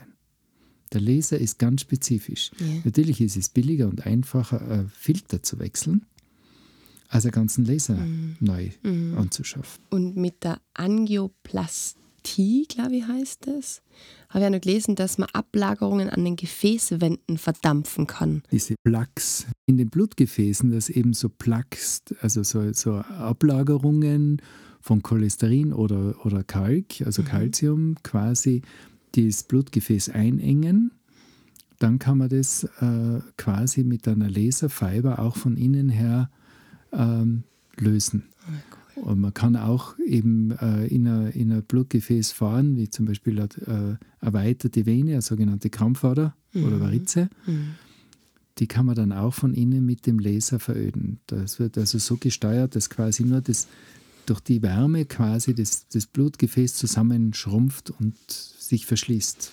[0.93, 2.51] Der Laser ist ganz spezifisch.
[2.61, 2.81] Yeah.
[2.85, 6.05] Natürlich ist es billiger und einfacher, einen Filter zu wechseln,
[7.09, 8.37] als einen ganzen Laser mm.
[8.39, 9.17] neu mm.
[9.17, 9.83] anzuschaffen.
[9.89, 13.81] Und mit der Angioplastie glaube ich, heißt es.
[14.29, 18.43] Habe ich ja noch gelesen, dass man Ablagerungen an den Gefäßwänden verdampfen kann.
[18.51, 24.41] Diese Plaques in den Blutgefäßen, das eben so Plaques, also so, so Ablagerungen
[24.81, 27.25] von Cholesterin oder, oder Kalk, also mhm.
[27.27, 28.61] Calcium, quasi
[29.15, 30.91] das Blutgefäß einengen.
[31.79, 36.29] Dann kann man das äh, quasi mit einer Laserfiber auch von innen her
[36.95, 37.43] ähm,
[37.77, 38.23] lösen.
[38.97, 43.97] Oh und man kann auch eben äh, in, ein Blutgefäß fahren, wie zum Beispiel eine
[44.21, 46.63] äh, erweiterte Vene, eine sogenannte Krampfader mhm.
[46.63, 47.29] oder Varize.
[47.45, 47.75] Mhm.
[48.57, 51.19] Die kann man dann auch von innen mit dem Laser veröden.
[51.27, 53.67] Das wird also so gesteuert, dass quasi nur das,
[54.25, 59.51] durch die Wärme quasi das, das Blutgefäß zusammenschrumpft und sich verschließt.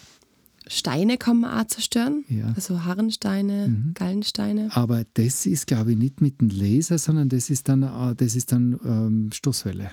[0.69, 2.53] Steine kann man auch zerstören, ja.
[2.55, 3.95] also Harrensteine, mhm.
[3.95, 4.69] Gallensteine.
[4.73, 8.37] Aber das ist, glaube ich, nicht mit dem Laser, sondern das ist dann, äh, das
[8.37, 9.91] ist dann ähm, Stoßwelle.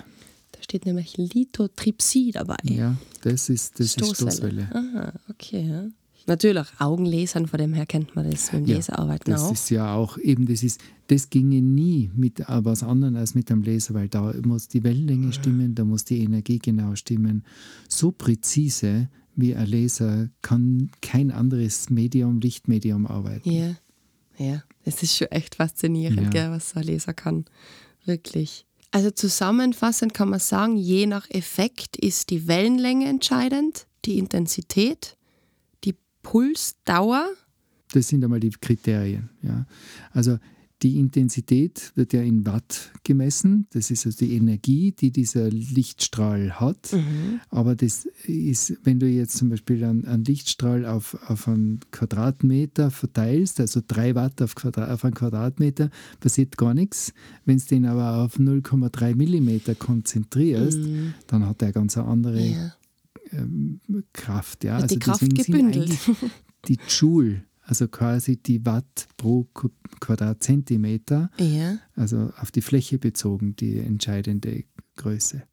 [0.52, 2.56] Da steht nämlich Lithotripsie dabei.
[2.64, 4.30] Ja, das ist, das Stoßwelle.
[4.30, 4.68] ist Stoßwelle.
[4.72, 5.90] Aha, okay.
[6.26, 9.50] Natürlich, Augenlasern, von dem her kennt man das mit dem ja, Laserarbeiten das auch.
[9.50, 13.50] Das ist ja auch eben, das ist, das ginge nie mit was anderem als mit
[13.50, 17.44] dem Laser, weil da muss die Wellenlänge stimmen, da muss die Energie genau stimmen.
[17.88, 23.50] So präzise, wie ein Laser kann kein anderes Medium, Lichtmedium arbeiten.
[23.50, 23.76] Ja,
[24.38, 24.62] ja.
[24.84, 26.28] Es ist schon echt faszinierend, ja.
[26.30, 27.44] gell, was so ein Laser kann.
[28.04, 28.64] Wirklich.
[28.92, 35.16] Also zusammenfassend kann man sagen, je nach Effekt ist die Wellenlänge entscheidend, die Intensität,
[36.22, 37.28] Pulsdauer.
[37.92, 39.30] Das sind einmal die Kriterien.
[39.42, 39.66] Ja.
[40.12, 40.38] Also
[40.82, 43.66] die Intensität wird ja in Watt gemessen.
[43.70, 46.92] Das ist also die Energie, die dieser Lichtstrahl hat.
[46.92, 47.40] Mhm.
[47.50, 52.90] Aber das ist, wenn du jetzt zum Beispiel einen, einen Lichtstrahl auf, auf einen Quadratmeter
[52.90, 57.12] verteilst, also 3 Watt auf, Quadrat, auf einen Quadratmeter, passiert gar nichts.
[57.44, 61.14] Wenn du den aber auf 0,3 Millimeter konzentrierst, mhm.
[61.26, 62.72] dann hat er ganz eine andere ja.
[63.32, 63.80] Ähm,
[64.12, 64.64] Kraft.
[64.64, 64.76] Ja?
[64.76, 65.98] also die Kraft gebündelt.
[66.68, 69.46] die Joule also quasi die Watt pro
[70.00, 71.78] Quadratzentimeter, ja.
[71.94, 74.64] also auf die Fläche bezogen, die entscheidende
[74.96, 75.44] Größe.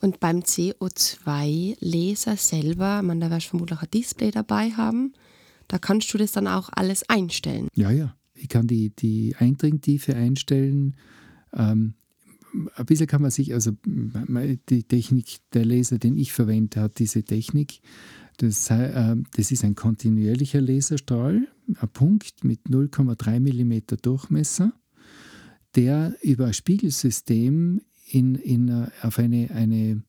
[0.00, 5.14] Und beim CO2-Laser selber, man, da wirst du vermutlich ein Display dabei haben,
[5.66, 7.66] da kannst du das dann auch alles einstellen.
[7.74, 8.14] Ja, ja.
[8.34, 10.96] Ich kann die, die Eindringtiefe einstellen.
[11.52, 11.94] Ähm,
[12.74, 17.22] ein bisschen kann man sich, also die Technik, der Laser, den ich verwende, hat diese
[17.22, 17.80] Technik.
[18.38, 24.72] Das, äh, das ist ein kontinuierlicher Laserstrahl, ein Punkt mit 0,3 mm Durchmesser,
[25.74, 30.02] der über ein Spiegelsystem in, in, äh, auf eine, eine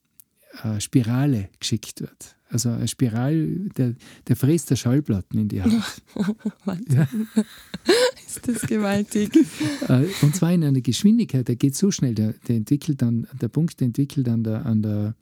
[0.64, 2.36] äh, Spirale geschickt wird.
[2.50, 3.96] Also eine Spirale, der,
[4.28, 5.72] der fräst der Schallplatten in die Haut.
[6.90, 7.08] ja.
[8.36, 9.32] Ist das gewaltig.
[9.88, 13.50] Äh, und zwar in einer Geschwindigkeit, der geht so schnell, der, der entwickelt dann, der
[13.50, 15.16] Punkt entwickelt an der, an der,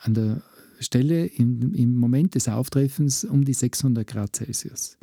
[0.00, 0.42] an der
[0.80, 4.96] Stelle im, im Moment des Auftreffens um die 600 Grad Celsius.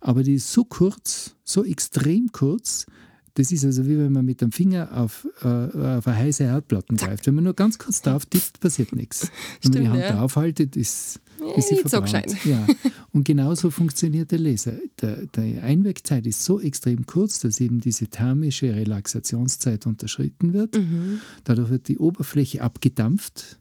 [0.00, 2.86] Aber die ist so kurz, so extrem kurz,
[3.34, 6.94] das ist also wie wenn man mit dem Finger auf, äh, auf eine heiße Herdplatte
[6.94, 7.26] greift.
[7.26, 9.30] Wenn man nur ganz kurz drauf tippt, passiert nichts.
[9.62, 10.16] Wenn Stimmt, man die Hand ja.
[10.16, 11.20] draufhaltet, ist,
[11.56, 12.30] ist sie nicht verbrannt.
[12.30, 12.66] So ja.
[13.12, 14.74] Und genauso funktioniert der Laser.
[15.00, 20.76] Der, die Einwegzeit ist so extrem kurz, dass eben diese thermische Relaxationszeit unterschritten wird.
[20.76, 21.20] Mhm.
[21.44, 23.58] Dadurch wird die Oberfläche abgedampft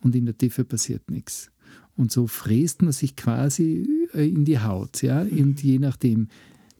[0.00, 1.50] und in der Tiefe passiert nichts.
[1.96, 5.02] Und so fräst man sich quasi äh, in die Haut.
[5.02, 5.24] Ja?
[5.24, 5.38] Mhm.
[5.38, 6.28] Und je nachdem,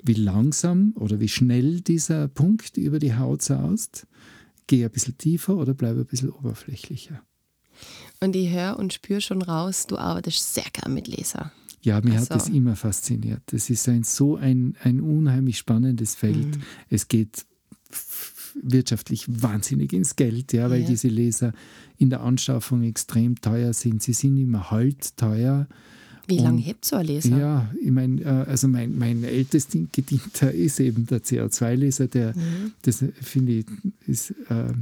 [0.03, 4.07] wie langsam oder wie schnell dieser Punkt über die Haut saust,
[4.67, 7.23] gehe ein bisschen tiefer oder bleibe ein bisschen oberflächlicher.
[8.23, 11.51] Und ich höre und spüre schon raus, du arbeitest sehr gern mit Laser.
[11.83, 12.31] Ja, mir also.
[12.31, 13.43] hat das immer fasziniert.
[13.47, 16.57] Das ist ein, so ein, ein unheimlich spannendes Feld.
[16.57, 16.63] Mhm.
[16.89, 17.45] Es geht
[18.55, 20.87] wirtschaftlich wahnsinnig ins Geld, ja, weil ja.
[20.87, 21.53] diese Laser
[21.99, 24.05] in der Anschaffung extrem teuer sind.
[24.05, 25.67] Sie sind immer halt teuer.
[26.29, 27.37] Wie lange hebt so ein Laser?
[27.37, 32.73] Ja, ich meine, äh, also mein, mein ältest gedienter ist eben der CO2-Laser, der, mhm.
[32.83, 33.67] das finde ich,
[34.07, 34.73] ist äh,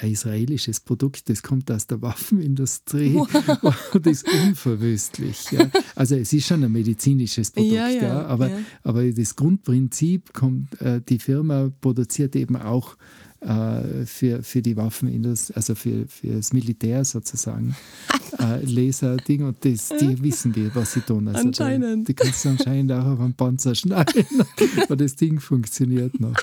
[0.00, 3.94] ein israelisches Produkt, das kommt aus der Waffenindustrie wow.
[3.94, 5.50] und ist unverwüstlich.
[5.52, 5.70] Ja.
[5.94, 8.50] Also es ist schon ein medizinisches Produkt, ja, ja, ja aber,
[8.82, 12.96] aber das Grundprinzip kommt, äh, die Firma produziert eben auch
[13.40, 17.76] äh, für, für die Waffenindustrie, also für, für das Militär sozusagen,
[18.38, 21.28] äh, Laserding und das, die wissen die, was sie tun.
[21.28, 22.08] Also anscheinend.
[22.08, 24.24] Da, die kannst du anscheinend auch auf einen Panzer schneiden
[24.88, 26.36] und das Ding funktioniert noch.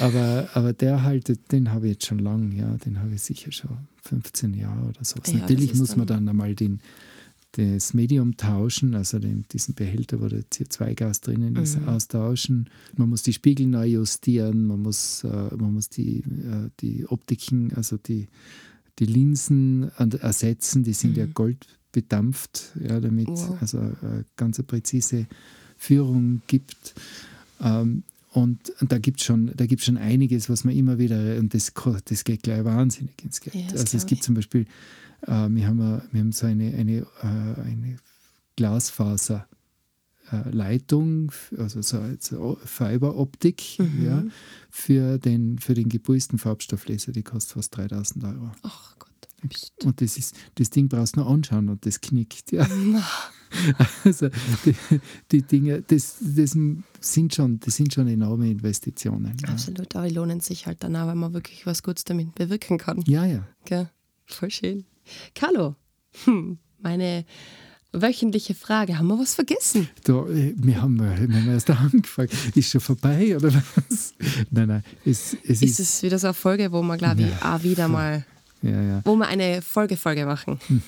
[0.00, 3.52] Aber, aber der halt, den habe ich jetzt schon lange, ja, den habe ich sicher
[3.52, 3.70] schon
[4.02, 5.16] 15 Jahre oder so.
[5.26, 6.80] Ja, Natürlich muss man dann einmal den,
[7.52, 11.88] das Medium tauschen, also den, diesen Behälter, wo der CO2-Gas drinnen ist, mhm.
[11.88, 12.70] austauschen.
[12.96, 17.72] Man muss die Spiegel neu justieren, man muss, äh, man muss die, äh, die Optiken,
[17.74, 18.28] also die,
[18.98, 21.18] die Linsen ersetzen, die sind mhm.
[21.18, 23.56] ja goldbedampft, ja, damit wow.
[23.60, 25.26] also äh, ganz eine präzise
[25.76, 26.94] Führung gibt.
[27.60, 28.02] Ähm,
[28.34, 31.72] und, und, da gibt es schon, schon einiges, was man immer wieder, und das,
[32.04, 33.54] das geht gleich wahnsinnig ins Geld.
[33.54, 34.22] Ja, also es gibt ich.
[34.22, 34.66] zum Beispiel
[35.22, 37.96] äh, wir, haben, wir haben so eine, eine, äh, eine
[38.56, 44.04] Glasfaserleitung, also so, so Fiberoptik, mhm.
[44.04, 44.24] ja,
[44.68, 48.50] für den, für den geprüften Farbstofflaser, die kostet fast 3000 Euro.
[48.62, 49.13] Ach Gott.
[49.84, 52.52] Und das, ist, das Ding brauchst du nur anschauen und das knickt.
[52.52, 52.66] Ja.
[54.02, 54.30] Also
[54.64, 54.74] die,
[55.30, 56.56] die, Dinge, das, das,
[57.00, 59.36] sind schon, das sind schon enorme Investitionen.
[59.46, 62.78] Absolut, aber die lohnen sich halt dann auch, wenn man wirklich was Gutes damit bewirken
[62.78, 63.04] kann.
[63.06, 63.46] Ja, ja.
[63.64, 63.88] Gell?
[64.26, 64.86] Voll schön.
[65.36, 65.76] Carlo,
[66.24, 67.24] hm, meine
[67.94, 68.98] wöchentliche Frage.
[68.98, 69.88] Haben wir was vergessen?
[70.02, 72.28] Da, äh, wir, haben, wir haben erst angefangen.
[72.54, 74.14] Ist schon vorbei oder was?
[74.50, 74.84] Nein, nein.
[75.04, 77.54] Es, es ist, ist es wieder so eine Folge, wo wir, glaube ich, ja.
[77.54, 78.26] auch wieder mal,
[78.64, 79.00] ja, ja.
[79.04, 80.58] wo wir eine Folge-Folge machen?
[80.66, 80.82] Hm.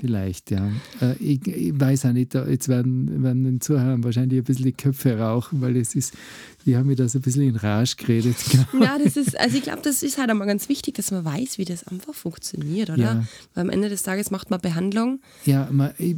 [0.00, 0.70] Vielleicht, ja.
[1.00, 4.72] Äh, ich, ich, weiß auch nicht, jetzt werden, werden den Zuhörern wahrscheinlich ein bisschen die
[4.72, 6.14] Köpfe rauchen, weil es ist,
[6.66, 8.36] die haben mir das ein bisschen in Rage geredet.
[8.80, 11.58] Ja, das ist, also ich glaube, das ist halt einmal ganz wichtig, dass man weiß,
[11.58, 13.02] wie das einfach funktioniert, oder?
[13.02, 13.24] Ja.
[13.54, 15.20] Weil am Ende des Tages macht man Behandlung.
[15.44, 16.16] Ja, man, ich,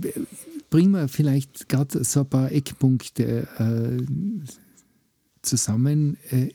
[0.71, 4.03] bring mal vielleicht gerade so ein paar Eckpunkte äh,
[5.43, 6.17] zusammen.
[6.31, 6.49] Äh,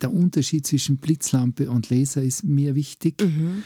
[0.00, 3.62] der Unterschied zwischen Blitzlampe und Laser ist mir wichtig, mhm.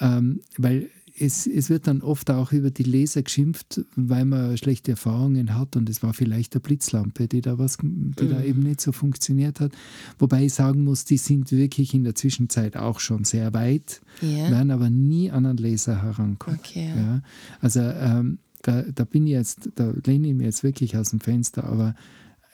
[0.00, 4.92] ähm, weil es, es wird dann oft auch über die Leser geschimpft, weil man schlechte
[4.92, 8.14] Erfahrungen hat und es war vielleicht eine Blitzlampe, die da was, die mhm.
[8.30, 9.72] da eben nicht so funktioniert hat.
[10.18, 14.50] Wobei ich sagen muss, die sind wirklich in der Zwischenzeit auch schon sehr weit, yeah.
[14.50, 16.60] werden aber nie an einen Laser herankommen.
[16.60, 16.92] Okay.
[16.96, 17.22] Ja.
[17.60, 21.20] Also ähm, da, da bin ich jetzt, da lehne ich mich jetzt wirklich aus dem
[21.20, 21.94] Fenster, aber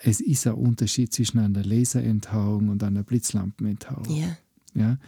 [0.04, 4.08] es ist ein Unterschied zwischen einer Laserentauung und einer Blitzlampenentauung.
[4.10, 4.38] Yeah.
[4.74, 4.98] Ja.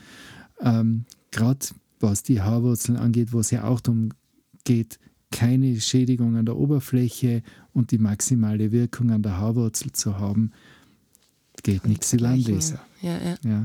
[0.60, 1.66] Ähm, Gerade
[2.00, 4.10] was die Haarwurzeln angeht, wo es ja auch darum
[4.64, 4.98] geht,
[5.30, 10.52] keine Schädigung an der Oberfläche und die maximale Wirkung an der Haarwurzel zu haben,
[11.62, 12.80] geht nichts Landleser.
[13.02, 13.36] Ja, ja.
[13.44, 13.64] ja.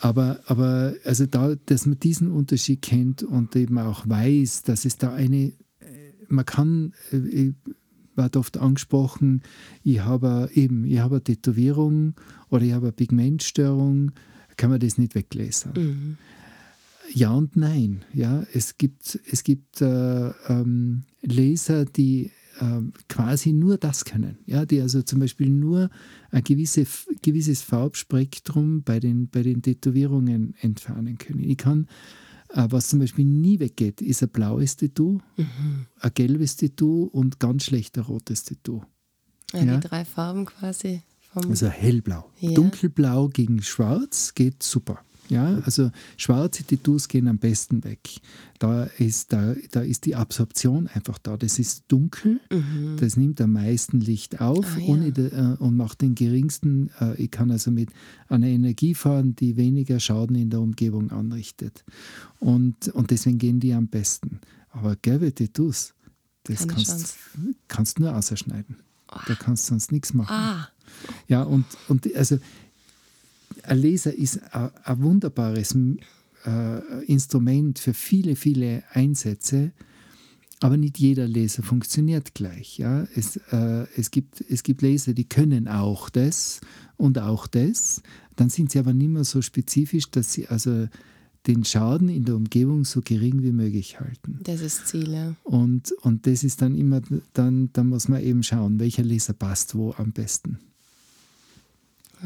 [0.00, 4.98] Aber, aber also da, dass man diesen Unterschied kennt und eben auch weiß, dass es
[4.98, 5.52] da eine,
[6.28, 6.94] man kann,
[8.16, 9.42] wird oft angesprochen,
[9.82, 12.14] ich habe eben, ich habe eine Tätowierung
[12.50, 14.12] oder ich habe eine Pigmentstörung,
[14.56, 15.72] kann man das nicht weglesen.
[15.76, 16.18] Mhm.
[17.12, 18.04] Ja und nein.
[18.12, 24.38] Ja, es gibt, es gibt äh, ähm, Laser, die äh, quasi nur das können.
[24.46, 25.90] Ja, die also zum Beispiel nur
[26.30, 26.86] ein gewisse,
[27.22, 31.40] gewisses Farbspektrum bei den, bei den Tätowierungen entfernen können.
[31.40, 31.88] Ich kann,
[32.54, 35.86] was zum Beispiel nie weggeht, ist ein blaues Tattoo, mhm.
[36.00, 38.82] ein gelbes Tattoo und ganz schlecht ein rotes Tattoo.
[39.52, 39.76] Ja, ja?
[39.76, 41.02] Die drei Farben quasi.
[41.34, 42.30] also hellblau.
[42.38, 42.52] Ja.
[42.52, 45.00] Dunkelblau gegen schwarz geht super.
[45.28, 48.20] Ja, also schwarze Tattoos gehen am besten weg.
[48.58, 51.36] Da ist, da, da ist die Absorption einfach da.
[51.36, 52.96] Das ist dunkel, mhm.
[52.98, 54.94] das nimmt am meisten Licht auf ah, ja.
[54.94, 57.90] äh, und macht den geringsten, äh, ich kann also mit
[58.28, 61.84] einer Energie fahren, die weniger Schaden in der Umgebung anrichtet.
[62.38, 64.40] Und, und deswegen gehen die am besten.
[64.70, 65.94] Aber gelbe Tattoos,
[66.44, 67.16] das kannst,
[67.68, 68.76] kannst du nur ausschneiden.
[69.10, 69.18] Oh.
[69.26, 70.34] Da kannst du sonst nichts machen.
[70.34, 70.68] Ah.
[71.28, 72.38] Ja, und, und also
[73.66, 75.76] ein Laser ist ein, wunderbares
[76.44, 79.72] äh, Instrument für viele, viele Einsätze,
[80.60, 82.78] aber nicht jeder Laser funktioniert gleich.
[82.78, 83.06] Ja?
[83.14, 86.60] Es, äh, es, gibt, es gibt Laser, die können auch das
[86.96, 88.02] und auch das.
[88.36, 90.88] Dann sind sie aber nicht mehr so spezifisch, dass sie also
[91.46, 94.40] den Schaden in der Umgebung so gering wie möglich halten.
[94.42, 95.34] Das ist Ziel, ja.
[95.42, 97.02] Und, und das ist dann immer,
[97.34, 100.58] dann, dann muss man eben schauen, welcher Laser passt wo am besten.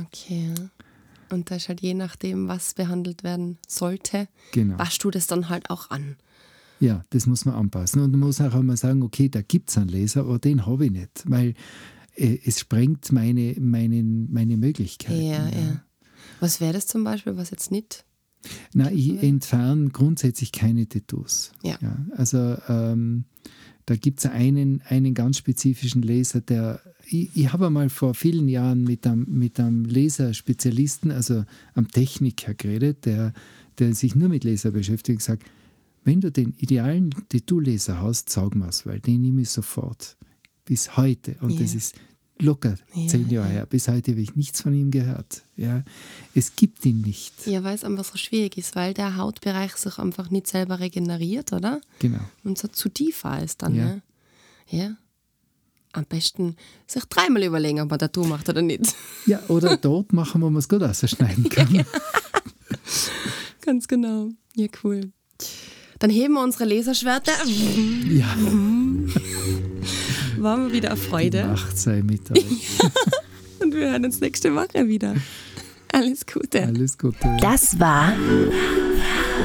[0.01, 0.55] Okay.
[1.31, 4.79] Und da ist halt je nachdem, was behandelt werden sollte, genau.
[4.79, 6.17] waschst du das dann halt auch an.
[6.81, 8.03] Ja, das muss man anpassen.
[8.03, 10.87] Und man muss auch einmal sagen, okay, da gibt es einen Laser, aber den habe
[10.87, 11.55] ich nicht, weil
[12.15, 15.21] äh, es sprengt meine, meine, meine Möglichkeiten.
[15.21, 15.59] Ja, ja.
[15.59, 15.83] ja.
[16.41, 18.05] Was wäre das zum Beispiel, was jetzt nicht
[18.73, 21.53] Na, ich entferne grundsätzlich keine Tattoos.
[21.63, 21.79] Ja.
[21.81, 23.25] ja also ähm,
[23.87, 26.81] da gibt es einen, einen ganz spezifischen Laser, der.
[27.11, 31.45] Ich, ich habe einmal vor vielen Jahren mit einem, mit einem Laserspezialisten, also
[31.75, 33.33] einem Techniker geredet, der,
[33.79, 35.45] der sich nur mit Laser beschäftigt, und gesagt,
[36.05, 40.17] wenn du den idealen Tattoo-Laser hast, sag mir's, weil den nehme ich sofort.
[40.65, 41.37] Bis heute.
[41.41, 41.61] Und ja.
[41.61, 41.95] das ist
[42.41, 43.67] locker ja, zehn Jahre her.
[43.67, 45.43] Bis heute habe ich nichts von ihm gehört.
[45.57, 45.83] Ja,
[46.35, 47.47] es gibt ihn nicht.
[47.47, 51.53] Ja, weil es einfach so schwierig ist, weil der Hautbereich sich einfach nicht selber regeneriert,
[51.53, 51.81] oder?
[51.99, 52.21] Genau.
[52.45, 53.75] Und so zu tiefer ist dann.
[53.75, 53.85] Ja.
[53.85, 54.03] Ne?
[54.69, 54.97] ja.
[55.93, 58.95] Am besten sich dreimal überlegen, ob man Tattoo macht oder nicht.
[59.27, 61.75] Ja, oder dort machen, wo man es gut ausschneiden kann.
[61.75, 61.85] ja.
[63.63, 64.31] Ganz genau.
[64.55, 65.13] Ja, cool.
[65.99, 67.33] Dann heben wir unsere Laserschwerter.
[68.09, 68.35] Ja.
[70.39, 71.43] War mir wieder eine Freude.
[71.43, 72.43] Die Macht sei mit euch.
[73.61, 75.17] Und wir hören uns nächste Woche wieder.
[75.93, 76.63] Alles Gute.
[76.63, 77.37] Alles Gute.
[77.41, 78.13] Das war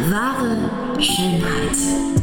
[0.10, 2.23] Wahre Schönheit.